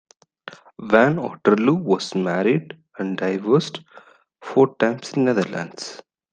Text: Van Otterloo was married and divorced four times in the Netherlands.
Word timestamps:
Van 0.79 1.17
Otterloo 1.19 1.75
was 1.79 2.15
married 2.15 2.75
and 2.97 3.19
divorced 3.19 3.81
four 4.41 4.75
times 4.77 5.13
in 5.13 5.25
the 5.25 5.35
Netherlands. 5.35 6.01